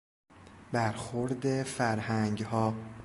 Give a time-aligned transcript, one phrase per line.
[0.71, 2.73] برخورد فرهنگها